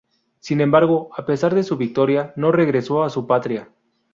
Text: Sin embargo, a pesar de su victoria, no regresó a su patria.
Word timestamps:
Sin 0.39 0.61
embargo, 0.61 1.11
a 1.15 1.27
pesar 1.27 1.53
de 1.53 1.61
su 1.61 1.77
victoria, 1.77 2.33
no 2.35 2.51
regresó 2.51 3.03
a 3.03 3.11
su 3.11 3.27
patria. 3.27 3.69